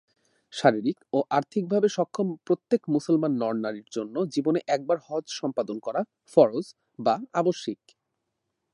শারীরিক 0.53 0.97
ও 1.13 1.19
আর্থিকভাবে 1.37 1.87
সক্ষম 1.89 2.27
প্রত্যেক 2.47 2.81
মুসলমান 2.95 3.31
নর-নারীর 3.41 3.87
জন্য 3.91 4.15
জীবনে 4.33 4.59
একবার 4.67 4.97
হজ 5.07 5.25
সম্পাদন 5.39 5.77
করা 5.85 6.01
ফরজ 6.33 6.65
বা 6.99 7.15
আবশ্যিক। 7.33 7.79